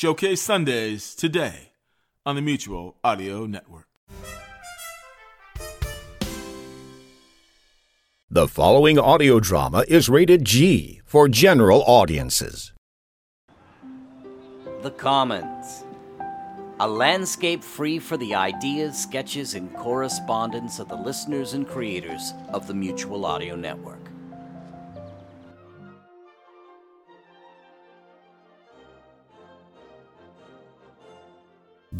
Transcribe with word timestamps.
Showcase 0.00 0.40
Sundays 0.40 1.14
today 1.14 1.72
on 2.24 2.34
the 2.34 2.40
Mutual 2.40 2.96
Audio 3.04 3.44
Network. 3.44 3.86
The 8.30 8.48
following 8.48 8.98
audio 8.98 9.40
drama 9.40 9.84
is 9.88 10.08
rated 10.08 10.46
G 10.46 11.02
for 11.04 11.28
general 11.28 11.82
audiences. 11.82 12.72
The 14.80 14.92
Commons. 14.92 15.84
A 16.80 16.88
landscape 16.88 17.62
free 17.62 17.98
for 17.98 18.16
the 18.16 18.34
ideas, 18.34 18.96
sketches, 18.96 19.54
and 19.54 19.70
correspondence 19.76 20.78
of 20.78 20.88
the 20.88 20.96
listeners 20.96 21.52
and 21.52 21.68
creators 21.68 22.32
of 22.54 22.66
the 22.66 22.72
Mutual 22.72 23.26
Audio 23.26 23.54
Network. 23.54 23.99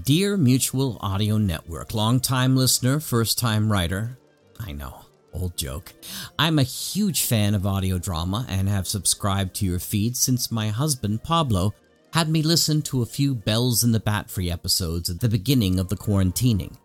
Dear 0.05 0.37
Mutual 0.37 0.99
Audio 1.01 1.37
Network, 1.37 1.95
long-time 1.95 2.57
listener, 2.57 3.01
first-time 3.01 3.71
writer. 3.71 4.19
I 4.59 4.73
know, 4.73 5.05
old 5.33 5.57
joke. 5.57 5.93
I'm 6.39 6.59
a 6.59 6.65
huge 6.65 7.25
fan 7.25 7.55
of 7.55 7.67
audio 7.67 7.99
drama 7.99 8.47
and 8.49 8.69
have 8.69 8.87
subscribed 8.87 9.55
to 9.57 9.67
your 9.67 9.79
feed 9.79 10.17
since 10.17 10.51
my 10.51 10.69
husband, 10.69 11.23
Pablo, 11.23 11.75
had 12.13 12.29
me 12.29 12.41
listen 12.41 12.83
to 12.83 13.03
a 13.03 13.07
few 13.07 13.35
Bells 13.35 13.85
in 13.85 13.93
the 13.93 14.01
Batfry 14.01 14.51
episodes 14.51 15.11
at 15.11 15.21
the 15.21 15.29
beginning 15.29 15.79
of 15.79 15.89
the 15.89 15.97
quarantining. 15.97 16.77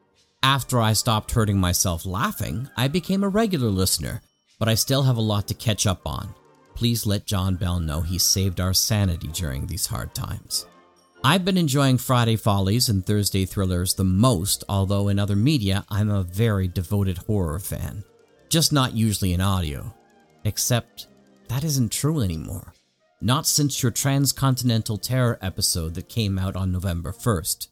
After 0.44 0.82
I 0.82 0.94
stopped 0.94 1.32
hurting 1.32 1.60
myself 1.60 2.06
laughing, 2.06 2.70
I 2.76 2.88
became 2.88 3.24
a 3.24 3.30
regular 3.30 3.70
listener, 3.70 4.24
but 4.60 4.68
I 4.68 4.76
still 4.76 5.04
have 5.04 5.18
a 5.18 5.22
lot 5.22 5.48
to 5.48 5.54
catch 5.54 5.86
up 5.88 6.02
on. 6.06 6.34
Please 6.74 7.06
let 7.06 7.26
John 7.26 7.56
Bell 7.56 7.80
know 7.80 8.02
he 8.02 8.18
saved 8.18 8.60
our 8.60 8.74
sanity 8.74 9.28
during 9.28 9.68
these 9.68 9.86
hard 9.86 10.14
times. 10.14 10.66
I've 11.26 11.44
been 11.44 11.58
enjoying 11.58 11.98
Friday 11.98 12.36
Follies 12.36 12.88
and 12.88 13.04
Thursday 13.04 13.46
Thrillers 13.46 13.96
the 13.96 14.04
most, 14.04 14.64
although 14.70 15.08
in 15.08 15.18
other 15.18 15.36
media, 15.36 15.84
I'm 15.90 16.12
a 16.12 16.22
very 16.22 16.68
devoted 16.68 17.18
horror 17.18 17.58
fan. 17.58 18.04
Just 18.48 18.72
not 18.72 18.94
usually 18.94 19.34
in 19.34 19.42
audio. 19.42 19.92
Except, 20.44 21.08
that 21.48 21.64
isn't 21.64 21.92
true 21.92 22.22
anymore. 22.22 22.76
Not 23.22 23.48
since 23.48 23.82
your 23.82 23.92
Transcontinental 23.92 25.00
Terror 25.00 25.40
episode 25.42 25.96
that 25.96 26.10
came 26.10 26.38
out 26.38 26.56
on 26.56 26.72
November 26.72 27.12
1st. 27.12 27.70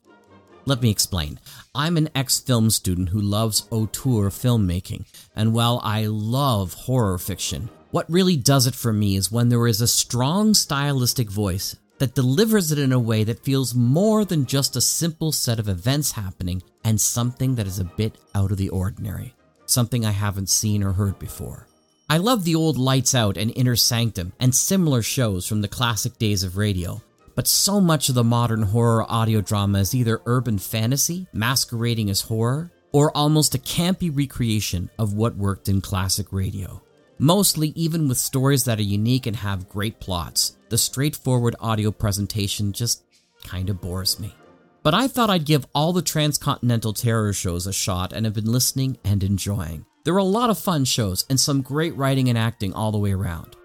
Let 0.66 0.82
me 0.82 0.90
explain. 0.90 1.40
I'm 1.76 1.96
an 1.96 2.10
ex 2.16 2.40
film 2.40 2.72
student 2.72 3.10
who 3.10 3.22
loves 3.22 3.68
auteur 3.70 4.32
filmmaking, 4.32 5.06
and 5.36 5.54
while 5.54 5.80
I 5.84 6.08
love 6.08 6.74
horror 6.74 7.20
fiction, 7.20 7.70
what 7.92 8.10
really 8.10 8.36
does 8.36 8.66
it 8.66 8.74
for 8.74 8.92
me 8.92 9.16
is 9.16 9.32
when 9.32 9.50
there 9.50 9.68
is 9.68 9.80
a 9.80 9.88
strong 9.88 10.56
stylistic 10.56 11.30
voice 11.30 11.76
that 12.04 12.16
delivers 12.16 12.70
it 12.70 12.78
in 12.78 12.92
a 12.92 13.00
way 13.00 13.24
that 13.24 13.46
feels 13.46 13.74
more 13.74 14.26
than 14.26 14.46
just 14.46 14.76
a 14.76 14.82
simple 14.82 15.32
set 15.32 15.58
of 15.58 15.70
events 15.70 16.12
happening 16.12 16.62
and 16.84 17.00
something 17.00 17.56
that 17.56 17.66
is 17.66 17.80
a 17.80 17.86
bit 17.86 18.18
out 18.36 18.52
of 18.52 18.58
the 18.58 18.68
ordinary, 18.68 19.34
something 19.68 20.06
I 20.06 20.12
haven't 20.12 20.50
seen 20.50 20.84
or 20.84 20.92
heard 20.92 21.18
before. 21.18 21.66
I 22.10 22.18
love 22.18 22.44
the 22.44 22.56
old 22.56 22.78
Lights 22.78 23.16
Out 23.16 23.38
and 23.38 23.56
Inner 23.56 23.78
Sanctum 23.78 24.34
and 24.38 24.54
similar 24.54 25.02
shows 25.02 25.48
from 25.48 25.62
the 25.62 25.70
classic 25.70 26.18
days 26.18 26.44
of 26.44 26.58
radio, 26.58 27.02
but 27.36 27.48
so 27.48 27.80
much 27.80 28.10
of 28.10 28.16
the 28.16 28.24
modern 28.26 28.64
horror 28.64 29.10
audio 29.10 29.40
drama 29.40 29.80
is 29.80 29.96
either 29.96 30.20
urban 30.26 30.60
fantasy, 30.60 31.28
masquerading 31.32 32.10
as 32.10 32.20
horror, 32.20 32.70
or 32.92 33.16
almost 33.16 33.56
a 33.56 33.60
campy 33.60 34.14
recreation 34.14 34.90
of 35.00 35.14
what 35.14 35.38
worked 35.38 35.70
in 35.70 35.80
classic 35.80 36.28
radio. 36.34 36.82
Mostly, 37.20 37.70
even 37.76 38.08
with 38.08 38.18
stories 38.18 38.64
that 38.66 38.80
are 38.80 38.84
unique 38.84 39.28
and 39.28 39.36
have 39.36 39.70
great 39.70 40.00
plots, 40.00 40.58
the 40.70 40.78
straightforward 40.78 41.56
audio 41.60 41.92
presentation 41.92 42.74
just 42.74 43.04
kinda 43.44 43.74
bores 43.74 44.20
me. 44.20 44.34
But 44.82 44.94
I 44.94 45.08
thought 45.08 45.30
I'd 45.30 45.46
give 45.46 45.68
all 45.74 45.94
the 45.94 46.02
Transcontinental 46.02 46.92
Terror 46.92 47.32
shows 47.32 47.68
a 47.68 47.74
shot 47.74 48.12
and 48.12 48.26
have 48.26 48.34
been 48.34 48.52
listening 48.52 48.98
and 49.06 49.24
enjoying. 49.24 49.86
There 50.04 50.14
are 50.14 50.18
a 50.18 50.24
lot 50.24 50.50
of 50.50 50.60
fun 50.60 50.84
shows 50.84 51.26
and 51.30 51.40
some 51.40 51.62
great 51.62 51.96
writing 51.96 52.28
and 52.28 52.38
acting 52.38 52.74
all 52.74 52.92
the 52.92 52.98
way 52.98 53.14
around. 53.14 53.56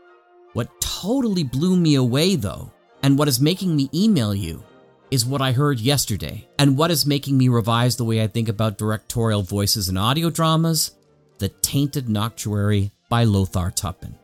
What 0.52 0.80
totally 0.80 1.42
blew 1.42 1.76
me 1.76 1.96
away 1.96 2.36
though, 2.36 2.70
and 3.02 3.18
what 3.18 3.28
is 3.28 3.40
making 3.40 3.74
me 3.74 3.90
email 3.92 4.34
you, 4.34 4.62
is 5.10 5.26
what 5.26 5.40
I 5.40 5.52
heard 5.52 5.80
yesterday, 5.80 6.46
and 6.58 6.76
what 6.76 6.90
is 6.90 7.06
making 7.06 7.36
me 7.38 7.48
revise 7.48 7.96
the 7.96 8.04
way 8.04 8.22
I 8.22 8.26
think 8.26 8.48
about 8.48 8.78
directorial 8.78 9.42
voices 9.42 9.88
in 9.88 9.96
audio 9.96 10.30
dramas 10.30 10.92
The 11.38 11.48
Tainted 11.48 12.08
Noctuary 12.08 12.92
by 13.08 13.24
Lothar 13.24 13.70
Tuppan. 13.70 14.14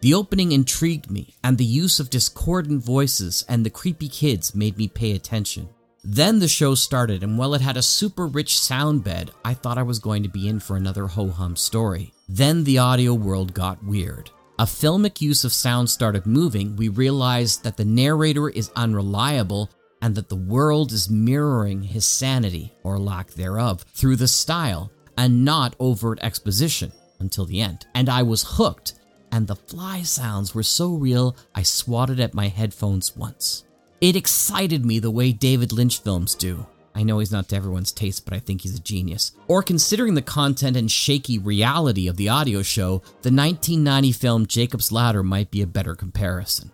The 0.00 0.14
opening 0.14 0.52
intrigued 0.52 1.10
me, 1.10 1.34
and 1.44 1.58
the 1.58 1.64
use 1.64 2.00
of 2.00 2.08
discordant 2.08 2.82
voices 2.82 3.44
and 3.48 3.64
the 3.64 3.70
creepy 3.70 4.08
kids 4.08 4.54
made 4.54 4.78
me 4.78 4.88
pay 4.88 5.12
attention. 5.12 5.68
Then 6.02 6.38
the 6.38 6.48
show 6.48 6.74
started, 6.74 7.22
and 7.22 7.36
while 7.36 7.52
it 7.52 7.60
had 7.60 7.76
a 7.76 7.82
super 7.82 8.26
rich 8.26 8.58
sound 8.58 9.04
bed, 9.04 9.30
I 9.44 9.52
thought 9.52 9.76
I 9.76 9.82
was 9.82 9.98
going 9.98 10.22
to 10.22 10.30
be 10.30 10.48
in 10.48 10.58
for 10.58 10.76
another 10.76 11.06
ho 11.06 11.28
hum 11.28 11.54
story. 11.56 12.14
Then 12.28 12.64
the 12.64 12.78
audio 12.78 13.12
world 13.12 13.52
got 13.52 13.84
weird. 13.84 14.30
A 14.58 14.64
filmic 14.64 15.20
use 15.20 15.44
of 15.44 15.52
sound 15.52 15.90
started 15.90 16.24
moving, 16.24 16.76
we 16.76 16.88
realized 16.88 17.62
that 17.64 17.76
the 17.76 17.84
narrator 17.84 18.48
is 18.48 18.70
unreliable 18.76 19.70
and 20.00 20.14
that 20.14 20.30
the 20.30 20.36
world 20.36 20.92
is 20.92 21.10
mirroring 21.10 21.82
his 21.82 22.06
sanity, 22.06 22.72
or 22.82 22.98
lack 22.98 23.32
thereof, 23.32 23.84
through 23.92 24.16
the 24.16 24.28
style 24.28 24.90
and 25.18 25.44
not 25.44 25.76
overt 25.78 26.18
exposition 26.22 26.90
until 27.20 27.44
the 27.44 27.60
end. 27.60 27.86
And 27.94 28.08
I 28.08 28.22
was 28.22 28.56
hooked, 28.56 28.94
and 29.30 29.46
the 29.46 29.56
fly 29.56 30.02
sounds 30.02 30.54
were 30.54 30.62
so 30.62 30.94
real 30.94 31.36
I 31.54 31.62
swatted 31.62 32.20
at 32.20 32.34
my 32.34 32.48
headphones 32.48 33.16
once. 33.16 33.64
It 34.00 34.16
excited 34.16 34.84
me 34.84 34.98
the 34.98 35.10
way 35.10 35.32
David 35.32 35.72
Lynch 35.72 36.00
films 36.00 36.34
do. 36.34 36.66
I 36.94 37.02
know 37.02 37.18
he's 37.18 37.30
not 37.30 37.48
to 37.50 37.56
everyone's 37.56 37.92
taste, 37.92 38.24
but 38.24 38.34
I 38.34 38.40
think 38.40 38.62
he's 38.62 38.76
a 38.76 38.82
genius. 38.82 39.32
Or 39.46 39.62
considering 39.62 40.14
the 40.14 40.22
content 40.22 40.76
and 40.76 40.90
shaky 40.90 41.38
reality 41.38 42.08
of 42.08 42.16
the 42.16 42.28
audio 42.28 42.62
show, 42.62 42.98
the 43.22 43.30
1990 43.30 44.12
film 44.12 44.46
Jacob's 44.46 44.90
Ladder 44.90 45.22
might 45.22 45.50
be 45.50 45.62
a 45.62 45.66
better 45.66 45.94
comparison. 45.94 46.72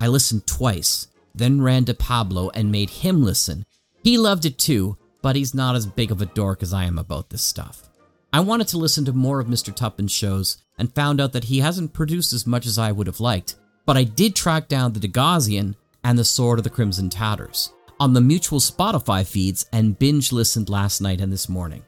I 0.00 0.08
listened 0.08 0.46
twice, 0.46 1.08
then 1.34 1.62
ran 1.62 1.86
to 1.86 1.94
Pablo 1.94 2.50
and 2.50 2.70
made 2.70 2.90
him 2.90 3.24
listen. 3.24 3.64
He 4.02 4.18
loved 4.18 4.44
it 4.44 4.58
too, 4.58 4.96
but 5.22 5.36
he's 5.36 5.54
not 5.54 5.76
as 5.76 5.86
big 5.86 6.10
of 6.10 6.20
a 6.20 6.26
dork 6.26 6.62
as 6.62 6.72
I 6.72 6.84
am 6.84 6.98
about 6.98 7.30
this 7.30 7.42
stuff. 7.42 7.88
I 8.30 8.40
wanted 8.40 8.68
to 8.68 8.78
listen 8.78 9.06
to 9.06 9.14
more 9.14 9.40
of 9.40 9.46
Mr. 9.46 9.74
Tuppan's 9.74 10.12
shows 10.12 10.58
and 10.76 10.94
found 10.94 11.18
out 11.18 11.32
that 11.32 11.44
he 11.44 11.60
hasn't 11.60 11.94
produced 11.94 12.34
as 12.34 12.46
much 12.46 12.66
as 12.66 12.78
I 12.78 12.92
would 12.92 13.06
have 13.06 13.20
liked, 13.20 13.56
but 13.86 13.96
I 13.96 14.04
did 14.04 14.36
track 14.36 14.68
down 14.68 14.92
the 14.92 15.00
Degazian 15.00 15.76
and 16.04 16.18
the 16.18 16.24
Sword 16.24 16.58
of 16.58 16.64
the 16.64 16.70
Crimson 16.70 17.08
Tatters 17.08 17.72
on 17.98 18.12
the 18.12 18.20
mutual 18.20 18.60
Spotify 18.60 19.26
feeds 19.26 19.64
and 19.72 19.98
binge 19.98 20.30
listened 20.30 20.68
last 20.68 21.00
night 21.00 21.22
and 21.22 21.32
this 21.32 21.48
morning. 21.48 21.82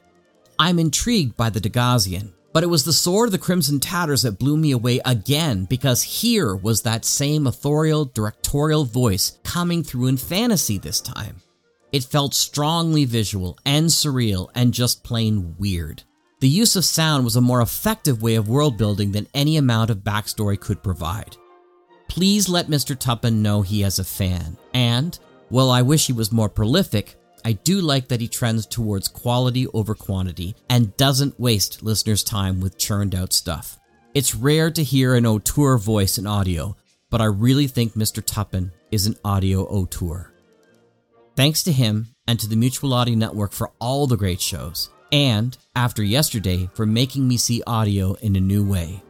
I'm 0.57 0.79
intrigued 0.79 1.37
by 1.37 1.51
the 1.51 1.61
Degazian, 1.61 2.33
but 2.53 2.63
it 2.63 2.67
was 2.67 2.85
the 2.85 2.91
Sword 2.91 3.27
of 3.27 3.33
the 3.33 3.37
Crimson 3.37 3.79
Tatters 3.79 4.23
that 4.23 4.39
blew 4.39 4.57
me 4.57 4.71
away 4.71 4.99
again 5.05 5.65
because 5.65 6.01
here 6.01 6.55
was 6.55 6.81
that 6.81 7.05
same 7.05 7.45
authorial 7.45 8.05
directorial 8.05 8.83
voice 8.83 9.37
coming 9.43 9.83
through 9.83 10.07
in 10.07 10.17
fantasy 10.17 10.79
this 10.79 11.01
time. 11.01 11.37
It 11.91 12.03
felt 12.03 12.33
strongly 12.33 13.05
visual 13.05 13.59
and 13.63 13.87
surreal 13.87 14.49
and 14.55 14.73
just 14.73 15.03
plain 15.03 15.55
weird. 15.59 16.03
The 16.41 16.49
use 16.49 16.75
of 16.75 16.83
sound 16.83 17.23
was 17.23 17.35
a 17.35 17.41
more 17.41 17.61
effective 17.61 18.23
way 18.23 18.33
of 18.33 18.49
world 18.49 18.75
building 18.75 19.11
than 19.11 19.27
any 19.31 19.57
amount 19.57 19.91
of 19.91 19.99
backstory 19.99 20.59
could 20.59 20.81
provide. 20.81 21.37
Please 22.09 22.49
let 22.49 22.65
Mr. 22.65 22.95
Tuppan 22.95 23.43
know 23.43 23.61
he 23.61 23.81
has 23.81 23.99
a 23.99 24.03
fan, 24.03 24.57
and, 24.73 25.17
while 25.49 25.69
I 25.69 25.83
wish 25.83 26.07
he 26.07 26.13
was 26.13 26.31
more 26.31 26.49
prolific, 26.49 27.15
I 27.45 27.51
do 27.53 27.79
like 27.79 28.07
that 28.07 28.21
he 28.21 28.27
trends 28.27 28.65
towards 28.65 29.07
quality 29.07 29.67
over 29.67 29.93
quantity 29.93 30.55
and 30.67 30.97
doesn't 30.97 31.39
waste 31.39 31.83
listeners' 31.83 32.23
time 32.23 32.59
with 32.59 32.75
churned 32.75 33.13
out 33.13 33.33
stuff. 33.33 33.79
It's 34.15 34.33
rare 34.33 34.71
to 34.71 34.83
hear 34.83 35.13
an 35.13 35.27
auteur 35.27 35.77
voice 35.77 36.17
in 36.17 36.25
audio, 36.25 36.75
but 37.11 37.21
I 37.21 37.25
really 37.25 37.67
think 37.67 37.93
Mr. 37.93 38.19
Tuppan 38.19 38.71
is 38.89 39.05
an 39.05 39.15
audio 39.23 39.65
auteur. 39.65 40.33
Thanks 41.35 41.61
to 41.63 41.71
him 41.71 42.15
and 42.27 42.39
to 42.39 42.49
the 42.49 42.55
Mutual 42.55 42.95
Audio 42.95 43.13
Network 43.13 43.51
for 43.51 43.71
all 43.79 44.07
the 44.07 44.17
great 44.17 44.41
shows, 44.41 44.89
and, 45.11 45.57
after 45.75 46.03
yesterday, 46.03 46.69
for 46.73 46.85
making 46.85 47.27
me 47.27 47.37
see 47.37 47.63
audio 47.67 48.13
in 48.15 48.35
a 48.35 48.39
new 48.39 48.67
way. 48.67 49.01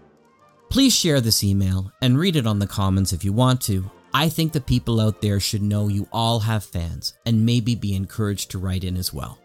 Please 0.70 0.96
share 0.96 1.22
this 1.22 1.44
email 1.44 1.92
and 2.02 2.18
read 2.18 2.36
it 2.36 2.48
on 2.48 2.60
the 2.60 2.68
comments 2.68 3.14
if 3.14 3.24
you 3.26 3.34
want 3.34 3.62
to. 3.62 3.90
I 4.14 4.30
think 4.30 4.52
the 4.52 4.62
people 4.62 5.00
out 5.00 5.22
there 5.22 5.40
should 5.40 5.62
know 5.62 5.88
you 5.88 6.08
all 6.12 6.40
have 6.40 6.64
fans 6.64 7.14
and 7.26 7.46
maybe 7.46 7.76
be 7.76 7.96
encouraged 7.96 8.52
to 8.52 8.58
write 8.58 8.84
in 8.84 8.98
as 8.98 9.14
well. 9.14 9.38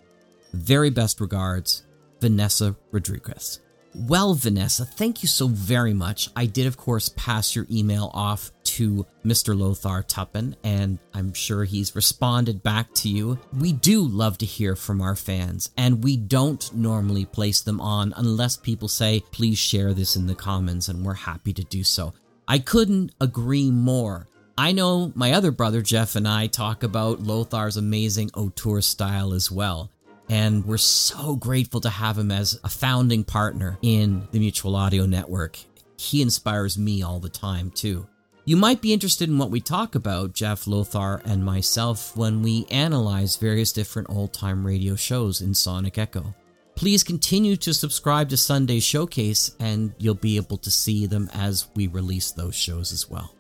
Very 0.53 0.91
best 0.91 1.20
regards, 1.20 1.85
Vanessa 2.20 2.76
Rodriguez. 2.91 3.61
Well, 3.94 4.35
Vanessa, 4.35 4.85
thank 4.85 5.23
you 5.23 5.29
so 5.29 5.49
very 5.49 5.94
much. 5.94 6.31
I 6.37 6.47
did, 6.47 6.67
of 6.67 6.76
course, 6.76 7.08
pass 7.11 7.56
your 7.56 7.67
email 7.70 8.11
off 8.12 8.53
to 8.76 9.06
Mr. 9.25 9.58
Lothar 9.58 10.02
Tuppan, 10.02 10.55
and 10.62 10.99
I'm 11.14 11.32
sure 11.32 11.64
he's 11.64 11.96
responded 11.96 12.62
back 12.62 12.93
to 12.96 13.08
you. 13.08 13.38
We 13.58 13.73
do 13.73 14.02
love 14.02 14.37
to 14.38 14.46
hear 14.46 14.76
from 14.76 15.00
our 15.00 15.17
fans, 15.17 15.70
and 15.78 16.05
we 16.05 16.19
don't 16.19 16.75
normally 16.75 17.25
place 17.25 17.62
them 17.62 17.81
on 17.81 18.12
unless 18.17 18.58
people 18.58 18.88
say, 18.88 19.23
please 19.32 19.56
share 19.56 19.94
this 19.94 20.14
in 20.14 20.26
the 20.26 20.34
comments, 20.34 20.88
and 20.88 21.06
we're 21.06 21.14
happy 21.14 21.55
to 21.55 21.64
do 21.64 21.84
so. 21.84 22.12
I 22.46 22.58
couldn't 22.58 23.12
agree 23.19 23.70
more. 23.70 24.28
I 24.58 24.73
know 24.73 25.11
my 25.14 25.32
other 25.32 25.52
brother 25.52 25.81
Jeff 25.81 26.14
and 26.14 26.29
I 26.29 26.46
talk 26.46 26.82
about 26.82 27.22
Lothar's 27.22 27.79
amazing 27.79 28.31
auteur 28.34 28.82
style 28.82 29.32
as 29.32 29.50
well. 29.50 29.90
And 30.29 30.67
we're 30.67 30.76
so 30.76 31.37
grateful 31.37 31.81
to 31.81 31.88
have 31.88 32.19
him 32.19 32.31
as 32.31 32.58
a 32.62 32.69
founding 32.69 33.25
partner 33.25 33.79
in 33.81 34.29
the 34.32 34.38
Mutual 34.38 34.76
Audio 34.76 35.06
Network. 35.06 35.58
He 35.96 36.20
inspires 36.20 36.76
me 36.76 37.02
all 37.02 37.20
the 37.20 37.29
time, 37.29 37.70
too. 37.70 38.06
You 38.48 38.56
might 38.56 38.81
be 38.81 38.93
interested 38.93 39.28
in 39.28 39.38
what 39.38 39.50
we 39.50 39.60
talk 39.60 39.96
about, 39.96 40.32
Jeff 40.32 40.69
Lothar 40.69 41.20
and 41.25 41.44
myself, 41.44 42.16
when 42.16 42.43
we 42.43 42.64
analyze 42.70 43.34
various 43.34 43.72
different 43.72 44.08
old 44.08 44.32
time 44.32 44.64
radio 44.64 44.94
shows 44.94 45.40
in 45.40 45.52
Sonic 45.52 45.98
Echo. 45.98 46.32
Please 46.76 47.02
continue 47.02 47.56
to 47.56 47.75
subscribe 47.75 48.28
to 48.28 48.37
Sunday 48.37 48.78
Showcase, 48.78 49.56
and 49.58 49.93
you'll 49.98 50.14
be 50.14 50.37
able 50.37 50.58
to 50.58 50.70
see 50.70 51.06
them 51.06 51.28
as 51.34 51.66
we 51.75 51.88
release 51.88 52.31
those 52.31 52.54
shows 52.54 52.93
as 52.93 53.10
well. 53.10 53.34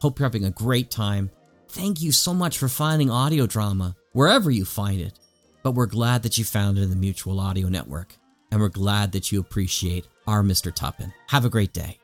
Hope 0.00 0.20
you're 0.20 0.28
having 0.28 0.44
a 0.44 0.50
great 0.52 0.92
time. 0.92 1.28
Thank 1.68 2.00
you 2.00 2.12
so 2.12 2.32
much 2.32 2.56
for 2.56 2.68
finding 2.68 3.10
audio 3.10 3.48
drama 3.48 3.96
wherever 4.12 4.52
you 4.52 4.64
find 4.64 5.00
it. 5.00 5.18
But 5.64 5.72
we're 5.72 5.86
glad 5.86 6.22
that 6.22 6.38
you 6.38 6.44
found 6.44 6.78
it 6.78 6.82
in 6.82 6.90
the 6.90 6.94
Mutual 6.94 7.40
Audio 7.40 7.68
Network, 7.68 8.14
and 8.52 8.60
we're 8.60 8.68
glad 8.68 9.10
that 9.10 9.32
you 9.32 9.40
appreciate 9.40 10.06
our 10.28 10.44
Mr. 10.44 10.72
Tuppan. 10.72 11.12
Have 11.30 11.44
a 11.44 11.50
great 11.50 11.72
day. 11.72 11.98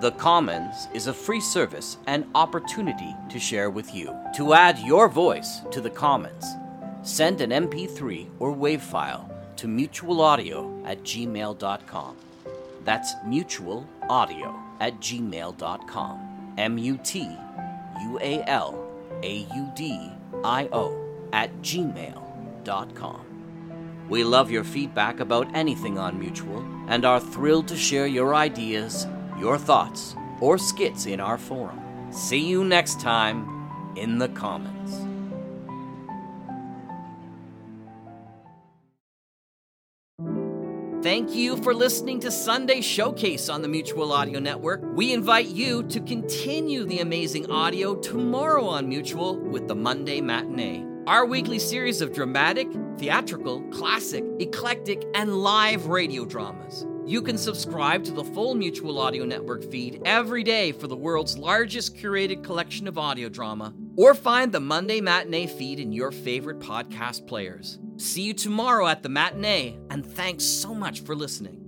The 0.00 0.12
Commons 0.12 0.88
is 0.94 1.08
a 1.08 1.12
free 1.12 1.42
service 1.42 1.98
and 2.06 2.24
opportunity 2.34 3.14
to 3.28 3.38
share 3.38 3.68
with 3.68 3.94
you. 3.94 4.16
To 4.36 4.54
add 4.54 4.78
your 4.78 5.08
voice 5.08 5.60
to 5.70 5.82
the 5.82 5.90
Commons, 5.90 6.46
send 7.02 7.42
an 7.42 7.50
MP3 7.50 8.30
or 8.38 8.54
WAV 8.54 8.80
file 8.80 9.30
to 9.56 9.66
mutualaudio 9.66 10.82
at 10.86 11.02
gmail.com. 11.02 12.16
That's 12.84 13.12
mutual 13.26 13.86
audio 14.08 14.58
at 14.80 14.98
gmail.com. 15.00 16.54
M 16.56 16.78
U 16.78 16.98
T 17.04 17.36
U 18.02 18.18
A 18.22 18.42
L 18.46 18.90
A 19.22 19.46
U 19.54 19.70
D 19.76 20.10
I 20.42 20.66
O 20.72 20.96
at 21.34 21.54
gmail.com. 21.60 23.20
We 24.08 24.24
love 24.24 24.50
your 24.50 24.64
feedback 24.64 25.20
about 25.20 25.54
anything 25.54 25.98
on 25.98 26.18
Mutual 26.18 26.64
and 26.88 27.04
are 27.04 27.20
thrilled 27.20 27.68
to 27.68 27.76
share 27.76 28.06
your 28.06 28.34
ideas, 28.34 29.06
your 29.40 29.58
thoughts, 29.58 30.14
or 30.40 30.58
skits 30.58 31.06
in 31.06 31.18
our 31.18 31.38
forum. 31.38 31.80
See 32.12 32.46
you 32.46 32.64
next 32.64 33.00
time 33.00 33.94
in 33.96 34.18
the 34.18 34.28
Commons. 34.28 35.06
Thank 41.02 41.34
you 41.34 41.56
for 41.56 41.72
listening 41.72 42.20
to 42.20 42.30
Sunday 42.30 42.82
Showcase 42.82 43.48
on 43.48 43.62
the 43.62 43.68
Mutual 43.68 44.12
Audio 44.12 44.38
Network. 44.38 44.82
We 44.94 45.14
invite 45.14 45.46
you 45.46 45.82
to 45.84 45.98
continue 46.00 46.84
the 46.84 46.98
amazing 46.98 47.50
audio 47.50 47.94
tomorrow 47.94 48.66
on 48.66 48.86
Mutual 48.86 49.38
with 49.38 49.66
the 49.66 49.74
Monday 49.74 50.20
Matinee. 50.20 50.84
Our 51.06 51.24
weekly 51.24 51.58
series 51.58 52.02
of 52.02 52.12
dramatic, 52.12 52.68
theatrical, 52.98 53.62
classic, 53.70 54.22
eclectic, 54.40 55.02
and 55.14 55.42
live 55.42 55.86
radio 55.86 56.26
dramas. 56.26 56.84
You 57.06 57.22
can 57.22 57.38
subscribe 57.38 58.04
to 58.04 58.12
the 58.12 58.24
full 58.24 58.54
Mutual 58.54 58.98
Audio 59.00 59.24
Network 59.24 59.64
feed 59.64 60.02
every 60.04 60.44
day 60.44 60.70
for 60.72 60.86
the 60.86 60.96
world's 60.96 61.36
largest 61.36 61.96
curated 61.96 62.44
collection 62.44 62.86
of 62.86 62.98
audio 62.98 63.28
drama, 63.28 63.74
or 63.96 64.14
find 64.14 64.52
the 64.52 64.60
Monday 64.60 65.00
Matinee 65.00 65.46
feed 65.46 65.80
in 65.80 65.92
your 65.92 66.12
favorite 66.12 66.60
podcast 66.60 67.26
players. 67.26 67.78
See 67.96 68.22
you 68.22 68.34
tomorrow 68.34 68.86
at 68.86 69.02
the 69.02 69.08
matinee, 69.08 69.78
and 69.90 70.06
thanks 70.06 70.44
so 70.44 70.74
much 70.74 71.00
for 71.00 71.16
listening. 71.16 71.59